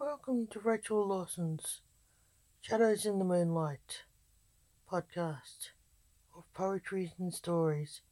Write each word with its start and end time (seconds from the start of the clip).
Welcome 0.00 0.46
to 0.52 0.60
Rachel 0.60 1.08
Lawson's 1.08 1.80
Shadows 2.60 3.04
in 3.04 3.18
the 3.18 3.24
Moonlight 3.24 4.04
podcast 4.88 5.70
of 6.36 6.44
poetry 6.54 7.14
and 7.18 7.34
stories. 7.34 8.02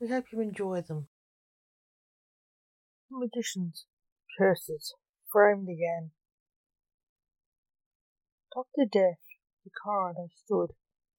We 0.00 0.08
hope 0.08 0.24
you 0.32 0.40
enjoy 0.40 0.80
them. 0.80 1.08
Magicians, 3.10 3.84
curses, 4.38 4.94
framed 5.30 5.68
again. 5.68 6.12
Dr. 8.54 8.88
Death, 8.90 9.20
the 9.62 9.70
coroner, 9.84 10.28
stood 10.42 10.70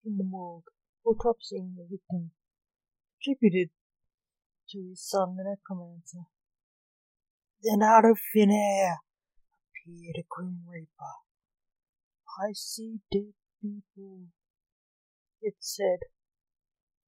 in 0.04 0.18
the 0.18 0.24
morgue, 0.24 0.64
autopsying 1.06 1.76
the 1.76 1.86
victim, 1.88 2.32
attributed 3.22 3.70
to 4.72 4.80
his 4.90 5.08
son, 5.08 5.36
the 5.38 5.44
necromancer. 5.44 6.26
Then 7.62 7.84
out 7.84 8.04
of 8.04 8.18
thin 8.34 8.50
air 8.50 9.02
appeared 9.86 10.16
a 10.18 10.26
grim 10.30 10.62
reaper. 10.68 11.14
I 12.42 12.52
see 12.54 13.00
dead 13.12 13.34
people, 13.62 14.22
it 15.42 15.56
said. 15.60 16.00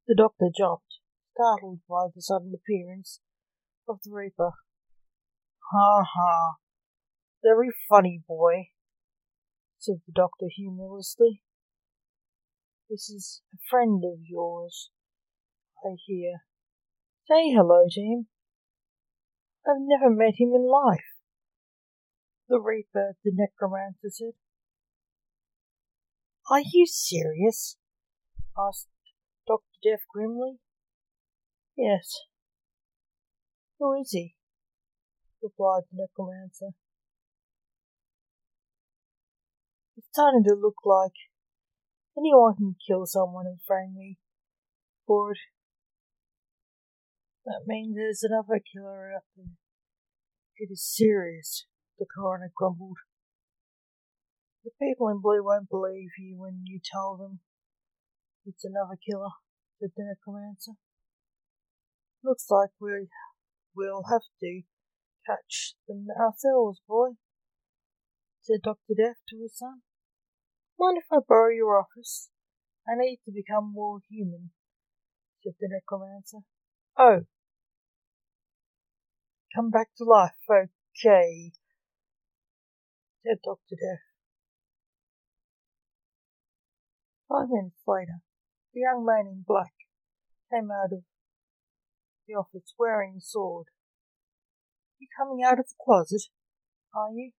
The 0.07 0.15
doctor 0.15 0.47
jumped, 0.55 0.99
startled 1.33 1.79
by 1.89 2.07
the 2.13 2.21
sudden 2.21 2.53
appearance 2.53 3.19
of 3.87 3.99
the 4.03 4.11
reaper. 4.13 4.51
Ha 5.71 6.03
ha, 6.03 6.55
very 7.43 7.69
funny 7.89 8.21
boy, 8.27 8.69
said 9.79 9.97
the 10.05 10.13
doctor 10.13 10.45
humorously. 10.55 11.41
This 12.89 13.09
is 13.09 13.41
a 13.53 13.57
friend 13.69 14.03
of 14.05 14.19
yours, 14.23 14.91
I 15.83 15.95
hear. 16.05 16.43
Say 17.27 17.51
hello 17.51 17.85
to 17.89 18.01
him. 18.01 18.27
I've 19.67 19.81
never 19.81 20.09
met 20.09 20.35
him 20.39 20.53
in 20.55 20.65
life. 20.65 21.16
The 22.49 22.59
Reaper, 22.59 23.15
the 23.23 23.31
necromancer 23.33 24.09
said. 24.09 24.33
Are 26.49 26.61
you 26.61 26.85
serious? 26.85 27.77
asked 28.57 28.87
Dr. 29.45 29.63
Death 29.83 30.05
grimly. 30.11 30.59
Yes. 31.75 32.21
Who 33.79 33.99
is 33.99 34.11
he? 34.11 34.35
replied 35.41 35.83
the 35.91 35.97
necromancer. 35.97 36.71
It's 39.97 40.07
starting 40.11 40.43
to 40.45 40.53
look 40.53 40.85
like 40.85 41.13
anyone 42.17 42.55
can 42.55 42.75
kill 42.87 43.05
someone 43.05 43.45
and 43.45 43.59
frame 43.61 43.95
me 43.95 44.17
it. 45.07 45.37
That 47.45 47.61
means 47.65 47.95
there's 47.95 48.23
another 48.23 48.59
killer 48.59 49.13
out 49.15 49.23
there. 49.35 49.55
It 50.57 50.71
is 50.71 50.83
serious, 50.83 51.65
the 51.99 52.05
coroner 52.05 52.51
grumbled. 52.55 52.97
The 54.63 54.71
people 54.81 55.07
in 55.07 55.19
blue 55.21 55.43
won't 55.43 55.69
believe 55.69 56.09
you 56.19 56.37
when 56.37 56.63
you 56.65 56.79
tell 56.83 57.17
them 57.17 57.39
it's 58.45 58.63
another 58.63 58.97
killer, 58.97 59.31
said 59.79 59.91
the 59.95 60.03
necromancer. 60.03 60.73
Looks 62.23 62.45
like 62.49 62.69
we 62.79 63.07
will 63.75 64.03
have 64.09 64.23
to 64.41 64.61
catch 65.25 65.75
them 65.87 66.07
ourselves, 66.19 66.81
boy, 66.87 67.11
said 68.41 68.61
Dr. 68.63 68.95
Death 68.97 69.17
to 69.29 69.41
his 69.41 69.57
son. 69.57 69.81
Mind 70.79 70.97
if 70.97 71.05
I 71.11 71.17
borrow 71.27 71.53
your 71.53 71.79
office? 71.79 72.29
I 72.87 72.95
need 72.95 73.19
to 73.25 73.31
become 73.31 73.73
more 73.73 73.99
human, 74.09 74.51
said 75.43 75.53
the 75.59 75.67
necromancer. 75.69 76.39
Oh, 76.97 77.25
come 79.53 79.69
back 79.69 79.89
to 79.97 80.03
life, 80.03 80.31
okay, 80.49 81.51
Dr. 83.35 83.75
Death. 83.75 84.05
Five 87.27 87.49
minutes 87.49 87.83
later, 87.85 88.21
the 88.73 88.81
young 88.81 89.05
man 89.05 89.27
in 89.27 89.43
black 89.45 89.73
came 90.51 90.71
out 90.71 90.93
of 90.93 91.03
the 92.27 92.35
office 92.35 92.73
wearing 92.79 93.15
a 93.17 93.21
sword. 93.21 93.67
You 94.99 95.07
coming 95.17 95.43
out 95.43 95.59
of 95.59 95.67
the 95.67 95.75
closet, 95.83 96.23
are 96.95 97.11
you? 97.11 97.31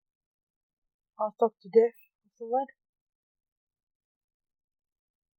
asked 1.20 1.38
Dr. 1.38 1.68
Death 1.72 1.98
of 2.24 2.32
the 2.38 2.46
lad. 2.46 2.68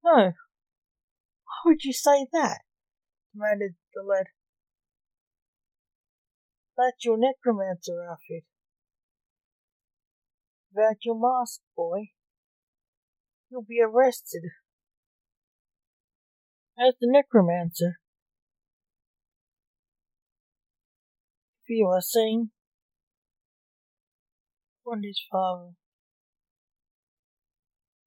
No. 0.03 0.33
Why 1.45 1.57
would 1.65 1.83
you 1.83 1.93
say 1.93 2.27
that? 2.33 2.61
demanded 3.33 3.75
the 3.93 4.01
lad. 4.03 4.27
That's 6.77 7.03
your 7.03 7.17
necromancer 7.17 8.03
outfit. 8.09 8.45
Without 10.73 10.97
your 11.03 11.19
mask, 11.19 11.61
boy, 11.75 12.09
you'll 13.49 13.65
be 13.67 13.81
arrested. 13.81 14.43
As 16.79 16.93
the 17.01 17.07
necromancer, 17.09 17.99
if 21.63 21.69
you 21.69 21.87
are 21.87 22.01
seen, 22.01 22.51
what 24.83 24.99
is 25.03 25.21
father? 25.31 25.71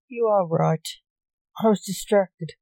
You 0.09 0.27
are 0.27 0.47
right. 0.47 0.89
I 1.63 1.69
was 1.69 1.85
distracted, 1.85 2.53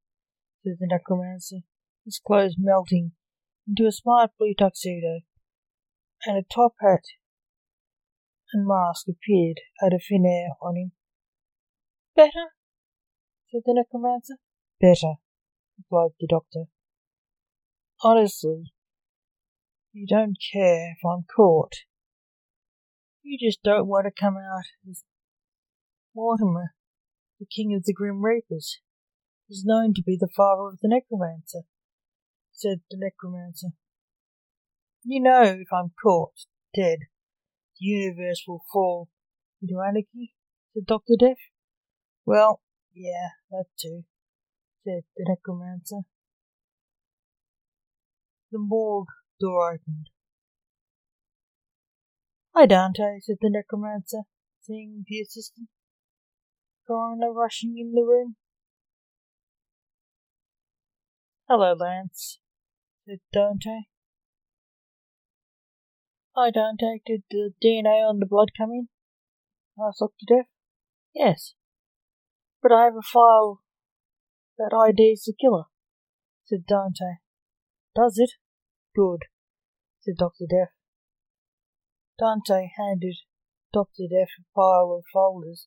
said 0.64 0.76
the 0.80 0.86
necromancer, 0.86 1.58
his 2.04 2.20
clothes 2.24 2.56
melting 2.58 3.12
into 3.68 3.86
a 3.86 3.92
smart 3.92 4.30
blue 4.38 4.54
tuxedo, 4.58 5.20
and 6.26 6.36
a 6.36 6.54
top 6.54 6.74
hat 6.80 7.02
and 8.52 8.66
mask 8.66 9.06
appeared 9.08 9.60
out 9.82 9.92
of 9.92 10.02
thin 10.08 10.24
air 10.26 10.56
on 10.62 10.76
him. 10.76 10.92
Better? 12.14 12.52
said 13.50 13.62
the 13.64 13.74
necromancer. 13.74 14.36
Better, 14.80 15.14
replied 15.78 16.12
the 16.20 16.26
doctor. 16.28 16.64
Honestly, 18.02 18.72
you 19.92 20.06
don't 20.06 20.36
care 20.52 20.92
if 20.92 21.04
I'm 21.04 21.24
caught. 21.24 21.74
You 23.22 23.38
just 23.38 23.62
don't 23.62 23.86
want 23.86 24.06
to 24.06 24.20
come 24.20 24.36
out 24.36 24.64
as 24.88 25.04
Mortimer 26.14 26.74
the 27.40 27.46
king 27.46 27.74
of 27.74 27.84
the 27.84 27.94
Grim 27.94 28.22
Reapers, 28.22 28.80
is 29.48 29.64
known 29.64 29.94
to 29.94 30.02
be 30.02 30.16
the 30.20 30.28
father 30.28 30.68
of 30.68 30.78
the 30.80 30.88
necromancer, 30.88 31.62
said 32.52 32.82
the 32.90 32.98
necromancer. 32.98 33.68
You 35.02 35.22
know, 35.22 35.42
if 35.42 35.72
I'm 35.72 35.92
caught 36.00 36.44
dead, 36.76 36.98
universe 37.80 38.44
will 38.46 38.62
fall 38.72 39.08
into 39.60 39.80
anarchy, 39.80 40.34
said 40.72 40.86
Dr. 40.86 41.14
Death. 41.18 41.38
Well, 42.24 42.60
yeah, 42.94 43.30
that 43.50 43.64
too, 43.80 44.04
said 44.84 45.02
the 45.16 45.24
necromancer. 45.28 46.02
The 48.52 48.58
morgue 48.58 49.08
door 49.41 49.74
opened. 49.74 50.10
Hi, 52.54 52.66
Dante, 52.66 53.20
said 53.20 53.36
the 53.41 53.50
necromancer, 53.50 54.22
seeing 54.60 55.04
the 55.08 55.20
assistant 55.20 55.68
coroner 56.86 57.32
rushing 57.32 57.78
in 57.78 57.92
the 57.92 58.02
room. 58.02 58.36
Hello, 61.48 61.74
Lance, 61.74 62.38
said 63.06 63.20
Dante. 63.32 63.89
Dante. 66.48 67.00
Did 67.04 67.24
the 67.30 67.52
DNA 67.62 68.08
on 68.08 68.20
the 68.20 68.26
blood 68.26 68.52
come 68.56 68.70
in? 68.70 68.88
asked 69.78 70.00
Dr. 70.00 70.24
Death. 70.26 70.48
Yes. 71.14 71.54
But 72.62 72.72
I 72.72 72.84
have 72.84 72.96
a 72.96 73.02
file 73.02 73.60
that 74.56 74.72
IDs 74.72 75.24
the 75.24 75.34
killer, 75.38 75.64
said 76.46 76.64
Dante. 76.66 77.20
Does 77.94 78.16
it? 78.16 78.32
Good, 78.94 79.24
said 80.00 80.16
Dr. 80.16 80.46
Death. 80.48 80.72
Dante 82.18 82.70
handed 82.78 83.16
Dr. 83.72 84.04
Death 84.08 84.32
a 84.38 84.44
pile 84.54 84.97
of 84.97 85.04
folders 85.12 85.66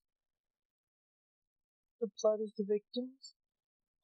the 2.03 2.09
blood 2.21 2.39
of 2.43 2.51
the 2.57 2.65
victims? 2.67 3.33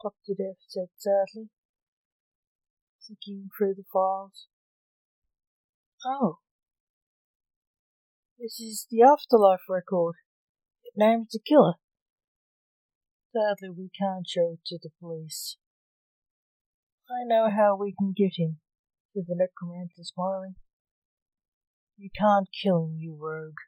Dr. 0.01 0.33
Death 0.38 0.55
said 0.67 0.88
sadly, 0.95 1.49
flicking 3.05 3.49
through 3.57 3.75
the 3.75 3.83
files. 3.91 4.47
Oh. 6.05 6.38
This 8.41 8.57
is 8.62 8.88
the 8.89 9.01
afterlife 9.01 9.68
record. 9.68 10.15
It 10.86 10.94
names 10.95 11.27
the 11.33 11.39
killer. 11.45 11.74
Sadly, 13.36 13.69
we 13.69 13.89
can't 14.00 14.25
show 14.25 14.53
it 14.53 14.59
to 14.68 14.80
the 14.81 14.91
police. 14.97 15.57
I 17.09 17.27
know 17.27 17.50
how 17.50 17.75
we 17.75 17.94
can 18.00 18.13
get 18.15 18.38
him, 18.38 18.59
said 19.13 19.25
the 19.27 19.36
necromancer, 19.36 20.03
smiling. 20.03 20.56
You 21.97 22.09
can't 22.18 22.47
kill 22.63 22.86
him, 22.86 22.95
you 22.97 23.18
rogue, 23.19 23.59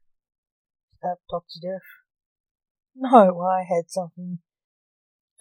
snapped 1.01 1.27
Dr. 1.29 1.59
Death. 1.61 1.89
No, 2.95 3.41
I 3.41 3.63
had 3.67 3.89
something 3.89 4.39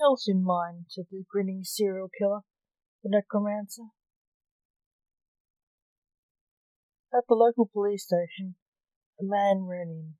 else 0.02 0.26
in 0.26 0.42
mind, 0.42 0.86
said 0.88 1.04
the 1.08 1.22
grinning 1.30 1.62
serial 1.62 2.08
killer, 2.18 2.40
the 3.04 3.10
necromancer. 3.10 3.84
At 7.14 7.28
the 7.28 7.34
local 7.34 7.70
police 7.72 8.04
station, 8.04 8.56
man 9.22 9.66
running. 9.68 10.14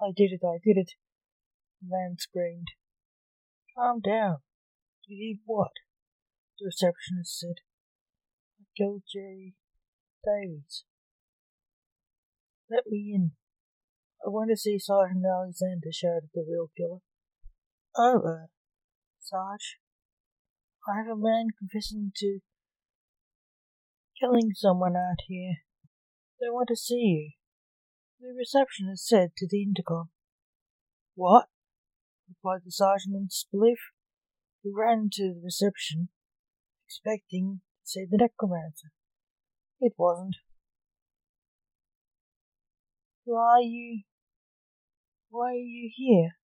I 0.00 0.12
did 0.14 0.30
it, 0.32 0.40
I 0.44 0.58
did 0.64 0.76
it, 0.76 0.92
the 1.80 1.88
man 1.90 2.16
screamed. 2.18 2.68
Calm 3.76 4.00
down. 4.00 4.38
Did 5.08 5.38
what? 5.46 5.70
The 6.58 6.66
receptionist 6.66 7.38
said. 7.38 7.62
I 8.60 8.64
killed 8.76 9.02
Jerry 9.12 9.54
Davies. 10.24 10.84
Let 12.70 12.84
me 12.86 13.12
in. 13.14 13.32
I 14.24 14.30
want 14.30 14.50
to 14.50 14.56
see 14.56 14.78
Sergeant 14.78 15.24
Alexander, 15.24 15.88
shouted 15.92 16.30
the 16.34 16.44
real 16.48 16.70
killer. 16.76 16.98
Oh, 17.96 18.20
uh, 18.26 18.46
Sarge, 19.20 19.78
I 20.88 20.98
have 20.98 21.06
a 21.06 21.16
man 21.16 21.48
confessing 21.58 22.12
to 22.16 22.40
killing 24.20 24.52
someone 24.54 24.96
out 24.96 25.22
here. 25.26 25.58
They 26.40 26.50
want 26.50 26.68
to 26.68 26.76
see 26.76 26.94
you. 26.94 27.30
The 28.20 28.34
receptionist 28.36 29.06
said 29.06 29.30
to 29.36 29.48
the 29.48 29.62
intercom. 29.62 30.10
What? 31.14 31.46
replied 32.28 32.60
the 32.64 32.70
sergeant 32.70 33.16
in 33.16 33.26
disbelief. 33.26 33.78
He 34.62 34.70
ran 34.74 35.08
to 35.14 35.34
the 35.34 35.40
reception, 35.42 36.10
expecting 36.86 37.60
to 37.84 37.90
see 37.90 38.04
the 38.08 38.18
necromancer. 38.18 38.88
It 39.80 39.94
wasn't. 39.96 40.36
Who 43.24 43.34
are 43.34 43.60
you? 43.60 44.02
Why 45.30 45.50
are 45.50 45.54
you 45.54 45.90
here? 45.94 46.36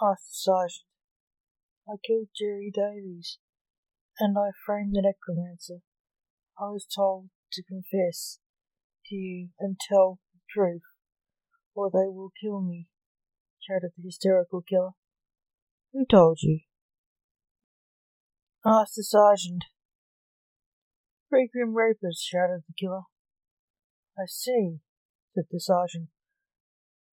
asked 0.00 0.30
the 0.30 0.52
sergeant. 0.52 0.84
I 1.88 1.96
killed 2.06 2.28
Jerry 2.36 2.70
Davies, 2.74 3.38
and 4.18 4.36
I 4.38 4.50
framed 4.64 4.94
the 4.94 5.02
necromancer. 5.02 5.80
I 6.58 6.70
was 6.70 6.86
told 6.86 7.28
to 7.52 7.62
confess 7.62 8.38
to 9.06 9.14
you 9.14 9.48
and 9.58 9.76
tell 9.88 10.18
the 10.32 10.40
truth, 10.50 10.82
or 11.74 11.90
they 11.90 12.08
will 12.08 12.32
kill 12.40 12.60
me, 12.60 12.88
shouted 13.60 13.90
the 13.96 14.02
hysterical 14.04 14.62
killer. 14.62 14.92
Who 15.92 16.04
told 16.04 16.38
you? 16.42 16.60
asked 18.64 18.96
the 18.96 19.04
sergeant. 19.04 19.64
Three 21.28 21.48
grim 21.52 21.74
reapers, 21.74 22.20
shouted 22.20 22.62
the 22.66 22.74
killer. 22.78 23.02
I 24.18 24.26
see, 24.26 24.78
said 25.34 25.44
the 25.50 25.60
sergeant, 25.60 26.08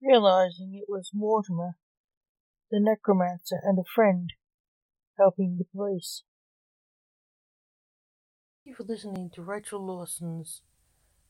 realizing 0.02 0.74
it 0.74 0.90
was 0.90 1.12
Mortimer, 1.14 1.76
the 2.72 2.80
necromancer, 2.80 3.60
and 3.64 3.78
a 3.78 3.84
friend 3.94 4.32
helping 5.18 5.58
the 5.58 5.66
police. 5.66 6.24
Thank 8.66 8.80
you 8.80 8.84
for 8.84 8.92
listening 8.92 9.30
to 9.36 9.44
Rachel 9.44 9.80
Lawson's 9.80 10.64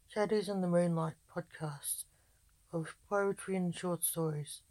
Shadows 0.08 0.48
in 0.48 0.62
the 0.62 0.70
Moonlight 0.70 1.16
podcast 1.36 2.06
of 2.72 2.96
poetry 3.10 3.58
and 3.58 3.76
short 3.76 4.06
stories 4.06 4.62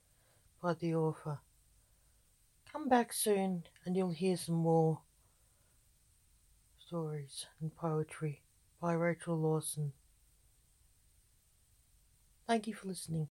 by 0.63 0.73
the 0.73 0.95
author. 0.95 1.41
Come 2.73 2.89
back 2.89 3.13
soon 3.13 3.65
and 3.85 3.95
you'll 3.95 4.13
hear 4.13 4.39
some 4.39 4.55
more 4.55 5.03
stories 6.79 7.45
and 7.61 7.77
poetry 7.77 8.41
by 8.81 8.95
Rachel 8.95 9.37
Lawson. 9.37 9.93
Thank 12.47 12.67
you 12.67 12.73
for 12.73 12.89
listening. 12.89 13.29